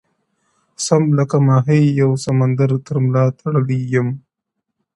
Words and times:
•سم 0.85 1.03
لكه 1.17 1.37
ماهى 1.47 1.79
يو 1.99 2.09
سمندر 2.25 2.69
تر 2.87 2.95
ملا 3.05 3.25
تړلى 3.39 3.79
يم، 3.93 4.07